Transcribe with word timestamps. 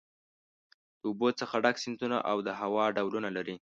د 0.99 1.01
اوبو 1.09 1.27
څخه 1.39 1.55
ډک 1.63 1.75
سیندونه 1.83 2.17
او 2.31 2.37
د 2.47 2.49
هوا 2.59 2.85
ډولونه 2.97 3.29
لري. 3.37 3.55